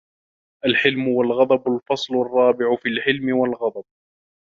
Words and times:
الْحِلْمُ 0.65 1.07
وَالْغَضَبُ 1.07 1.63
الْفَصْلُ 1.67 2.15
الرَّابِعُ 2.21 2.75
فِي 2.75 2.89
الْحِلْمِ 2.89 3.37
وَالْغَضَبِ 3.37 3.83